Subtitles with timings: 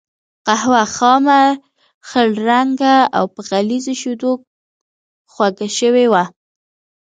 [0.47, 1.41] قهوه خامه،
[2.07, 4.31] خړ رنګه او په غليظو شیدو
[5.33, 6.23] خوږه شوې وه.